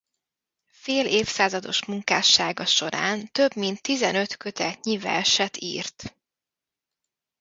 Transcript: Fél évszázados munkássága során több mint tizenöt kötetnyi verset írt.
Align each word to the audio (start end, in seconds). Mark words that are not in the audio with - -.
Fél 0.71 1.05
évszázados 1.05 1.85
munkássága 1.85 2.65
során 2.65 3.31
több 3.31 3.55
mint 3.55 3.81
tizenöt 3.81 4.37
kötetnyi 4.37 4.97
verset 4.97 5.57
írt. 5.57 6.15